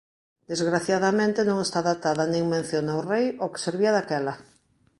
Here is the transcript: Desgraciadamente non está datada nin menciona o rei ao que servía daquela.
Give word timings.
Desgraciadamente 0.51 1.39
non 1.45 1.57
está 1.61 1.79
datada 1.91 2.23
nin 2.33 2.43
menciona 2.53 2.99
o 2.99 3.05
rei 3.11 3.25
ao 3.41 3.51
que 3.53 3.63
servía 3.65 3.95
daquela. 3.95 4.33